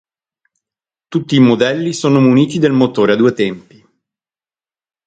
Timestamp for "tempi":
3.33-3.85